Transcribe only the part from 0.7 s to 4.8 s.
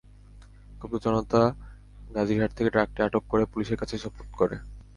ক্ষুব্ধ জনতা গাজীরহাট থেকে ট্রাকটি আটক করে পুলিশের কাছে সোপর্দ করেন।